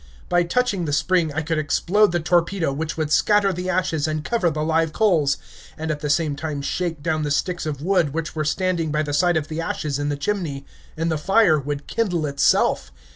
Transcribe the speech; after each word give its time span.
By 0.29 0.41
touching 0.41 0.85
the 0.85 0.93
spring 0.93 1.31
I 1.31 1.43
could 1.43 1.59
explode 1.59 2.11
the 2.11 2.19
torpedo, 2.19 2.73
which 2.73 2.97
would 2.97 3.11
scatter 3.11 3.53
the 3.53 3.69
ashes 3.69 4.07
and 4.07 4.23
cover 4.25 4.49
the 4.49 4.63
live 4.63 4.93
coals, 4.93 5.37
and 5.77 5.91
at 5.91 5.99
the 5.99 6.09
same 6.09 6.35
time 6.35 6.63
shake 6.63 7.03
down 7.03 7.21
the 7.21 7.29
sticks 7.29 7.67
of 7.67 7.83
wood 7.83 8.11
which 8.11 8.35
were 8.35 8.43
standing 8.43 8.91
by 8.91 9.03
the 9.03 9.13
side 9.13 9.37
of 9.37 9.47
the 9.47 9.61
ashes 9.61 9.99
in 9.99 10.09
the 10.09 10.17
chimney, 10.17 10.65
and 10.97 11.11
the 11.11 11.19
fire 11.19 11.59
would 11.59 11.85
kindle 11.85 12.25
itself. 12.25 12.91